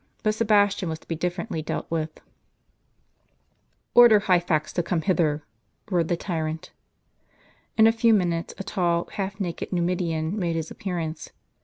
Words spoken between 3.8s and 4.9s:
Order Hyphax to